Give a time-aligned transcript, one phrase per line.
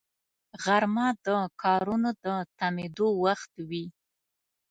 [0.63, 1.27] غرمه د
[1.63, 2.25] کارونو د
[2.57, 3.85] تمېدو وخت وي